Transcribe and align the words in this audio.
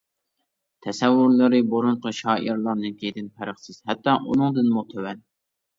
تەسەۋۋۇرلىرى 0.85 1.59
بۇرۇنقى 1.75 2.15
شائىرلارنىڭكىدىن 2.21 3.31
پەرقسىز، 3.37 3.81
ھەتتا 3.93 4.21
ئۇنىڭدىنمۇ 4.27 4.91
تۆۋەن. 4.95 5.25